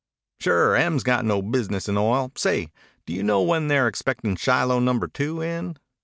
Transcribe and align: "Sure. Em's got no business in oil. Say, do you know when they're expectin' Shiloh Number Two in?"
"Sure. 0.39 0.75
Em's 0.75 1.03
got 1.03 1.25
no 1.25 1.43
business 1.43 1.87
in 1.87 1.95
oil. 1.95 2.31
Say, 2.35 2.71
do 3.05 3.13
you 3.13 3.21
know 3.21 3.43
when 3.43 3.67
they're 3.67 3.85
expectin' 3.87 4.35
Shiloh 4.35 4.79
Number 4.79 5.07
Two 5.07 5.41
in?" 5.43 5.77